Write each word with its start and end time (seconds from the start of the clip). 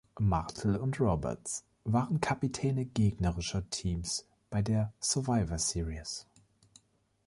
Martel 0.19 0.77
und 0.77 0.99
Roberts 0.99 1.63
waren 1.83 2.19
Kapitäne 2.19 2.85
gegnerischer 2.85 3.69
Teams 3.69 4.25
bei 4.49 4.63
der 4.63 4.91
Survivor 4.99 5.59
Series. 5.59 6.25